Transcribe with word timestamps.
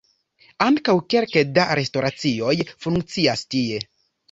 Ankaŭ 0.67 0.95
kelke 1.15 1.43
da 1.59 1.67
restoracioj 1.81 2.57
funkcias 2.87 3.47
tie. 3.55 3.87